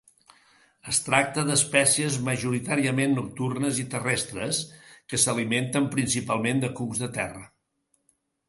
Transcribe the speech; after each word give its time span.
Es 0.91 0.99
tracta 1.07 1.41
d'espècies 1.49 2.17
majoritàriament 2.29 3.13
nocturnes 3.19 3.83
i 3.83 3.87
terrestres, 3.93 4.63
que 5.13 5.23
s'alimenten 5.25 5.89
principalment 5.97 6.65
de 6.65 6.75
cucs 6.81 7.05
de 7.05 7.15
terra. 7.21 7.47